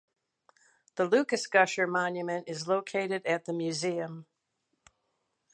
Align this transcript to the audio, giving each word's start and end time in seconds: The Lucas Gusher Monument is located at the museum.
The 0.95 1.05
Lucas 1.05 1.45
Gusher 1.45 1.85
Monument 1.85 2.45
is 2.49 2.67
located 2.67 3.23
at 3.27 3.45
the 3.45 3.53
museum. 3.53 4.25